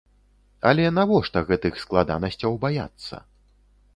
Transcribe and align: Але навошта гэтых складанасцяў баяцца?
Але 0.69 0.85
навошта 0.99 1.43
гэтых 1.51 1.77
складанасцяў 1.83 2.51
баяцца? 2.65 3.21